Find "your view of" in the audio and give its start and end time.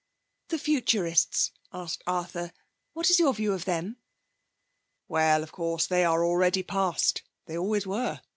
3.19-3.65